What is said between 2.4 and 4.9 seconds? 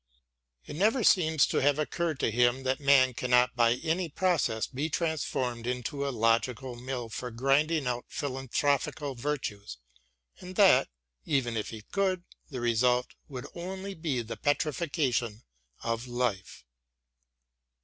that man cannot by any process be